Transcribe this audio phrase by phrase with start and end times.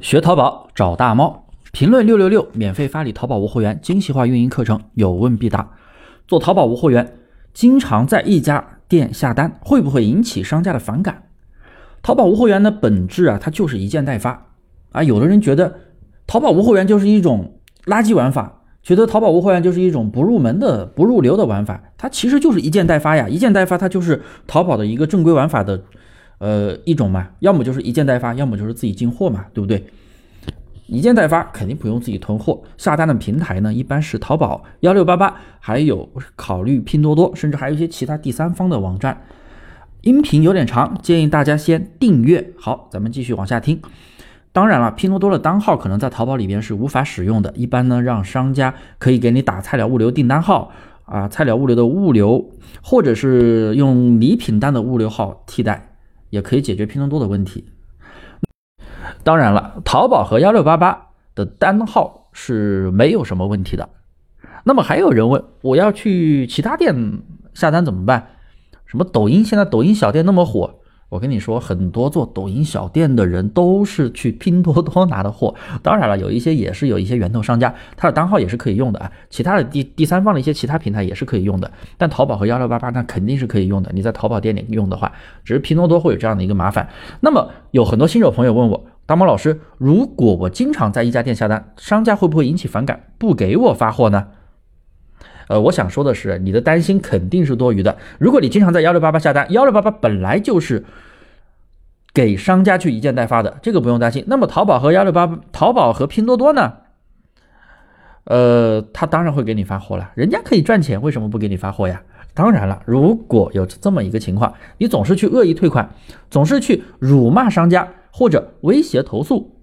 [0.00, 5.70] 学淘宝找大猫，评论六六六，免费发你淘宝无货源精细化运营课程，有问必答。
[6.26, 7.16] 做淘宝无货源，
[7.52, 11.22] 经常在一家店下单，会不会引起商家的反感？
[12.02, 14.46] 淘宝无货源的本质啊，它就是一件代发
[14.90, 15.02] 啊。
[15.02, 15.74] 有的人觉得
[16.26, 21.80] 淘宝无货源就是一种垃圾玩法，觉得淘宝无货源就是一种不入门的、不入流的玩法。
[21.96, 25.82] 它其实就是一件代发呀，一件代发它就是淘宝的一个正规玩法的。
[26.38, 29.84] 呃，一种嘛，要么就是一件代发，要么就是自己进货嘛，对不对？
[30.86, 39.22] 一件代发肯定不用自己囤货，下单的平台呢，一般是淘宝、幺六八八，还有考虑拼多多，甚至还有一些其他第三方的网站。
[40.02, 42.52] 音频有点长，建议大家先订阅。
[42.58, 43.80] 好，咱们继续往下听。
[44.52, 50.70] 当然了，拼多多的单号可能在淘宝里边是无法使用的，一般呢，让商家可以给你打菜鸟物流订单号
[51.06, 52.50] 啊，菜鸟物流的物流，
[52.82, 55.93] 或者是用礼品单的物流号替代。
[56.34, 57.64] 也可以解决拼多多的问题。
[59.22, 63.88] 当然了，淘宝和幺六八八的单号是没有什么问题的。
[64.64, 67.22] 那么还有人问，我要去其他店
[67.54, 68.30] 下单怎么办？
[68.84, 69.44] 什么抖音？
[69.44, 70.80] 现在抖音小店那么火。
[71.14, 75.54] 我跟你说，很多做抖音小店的人都是去拼多多拿的货。
[75.80, 79.08] 当然了，有一些也是有一些源头商家，他的单号也是可以用的啊。
[79.30, 81.70] 其他的第第三方的一些其他平台也是可以用的。
[81.96, 83.92] 但淘宝和幺六八八那肯定是可以用的。
[83.94, 85.12] 你在淘宝店里用的话，
[85.44, 86.88] 只是拼多多会有这样的一个麻烦。
[87.20, 94.26] 那么有很多新手朋友问我，大猫老师，如果我经常在一家店下单，商家会不会引起反感，不给我发货呢？
[95.48, 97.96] 呃，我想说的是，你的担心肯定是多余的。
[98.18, 100.84] 如果你经常在幺六八八下单，幺六八八本来就是
[102.12, 104.24] 给商家去一件代发的，这个不用担心。
[104.26, 106.72] 那么淘宝和幺六八，淘宝和拼多多呢？
[108.24, 112.02] 呃，他当然会给你发货了，人家可以赚钱，为什么不给你发货呀？
[112.32, 115.88] 当然了，如果有这么一个情况，你总是去恶意退款，
[116.30, 119.54] 总是去辱骂商家或者威胁投诉，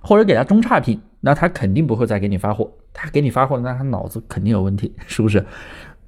[0.00, 1.00] 或者给他中差评。
[1.20, 5.44] 那他肯定不会再给你发货，他给你发货，那他脑子肯定有问题， 是不是？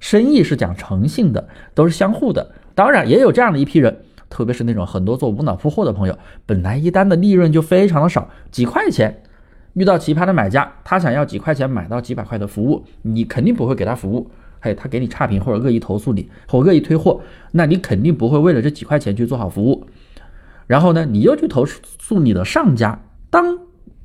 [0.00, 2.50] 生意是讲诚信的，都是相互的。
[2.74, 3.94] 当然也有这样的一批人，
[4.30, 9.22] 特别是那种很多做无脑铺货的朋友，本来一单的利润就非常的少，几块钱，
[9.74, 14.30] 遇到奇葩的买家，他想要几块钱买到几百块的服务，你肯定不会给他服务。
[14.58, 17.20] 还有他给你差评或者恶意投诉你，或恶意退货，
[17.52, 19.86] 那你肯定不会为了这几块钱去做好服务。
[20.66, 23.58] 然后呢，你又去投诉你的上家，当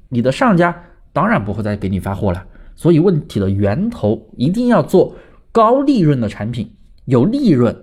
[0.09, 0.83] 你的上家。
[1.15, 2.43] 当然不会再给你发货了，
[2.75, 5.15] 所以问题的源头一定要做
[5.51, 6.69] 高利润的产品，
[7.05, 7.75] 有利润，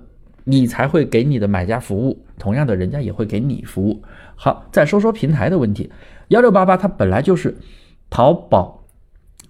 [0.45, 4.03] 你才会给你的买家服务，同样的，人家也会给你服务。
[4.35, 5.91] 好，再说说平台的问题，
[6.29, 7.57] 幺六八八它本来就是
[8.09, 8.85] 淘宝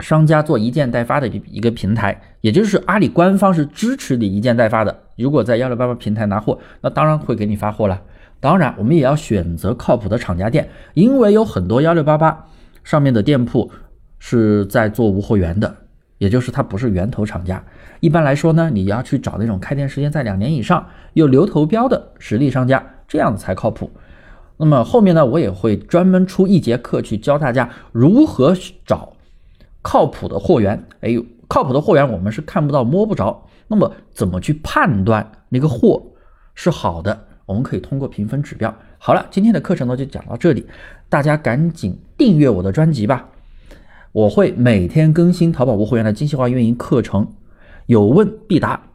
[0.00, 5.04] 商家做一件代发的一一个平台，也就是阿里官方是支持你一件代发的。
[5.16, 8.02] 如果在幺六八八平台拿货，那当然会给你发货了。
[8.40, 12.46] 当然，我们也要选择靠谱的厂家店，因为有很多幺六八八。
[12.82, 13.70] 上面的店铺
[14.20, 15.74] 是在做无货源的，
[16.18, 17.60] 也就是它不是源头厂家。
[17.98, 23.90] 一般来说呢，你要去找那种开店时间在两年以上、有流头标的实力商家，这样才靠谱。
[24.56, 28.54] 那么后面呢，我也会专门出一节课去教大家如何
[28.86, 29.14] 找
[29.82, 30.86] 靠谱的货源。
[31.00, 31.10] 哎，
[31.48, 36.02] 靠谱的货源我们是看不到摸不着，那么怎么去判断那个货
[36.54, 37.26] 是好的？
[37.46, 38.72] 我们可以通过评分指标。
[38.98, 40.66] 好了，今天的课程呢就讲到这里，
[41.08, 43.28] 大家赶紧订阅我的专辑吧，
[44.12, 47.32] 我会每天更新淘宝无货源的精细化运营课程，
[47.86, 48.89] 有问必答。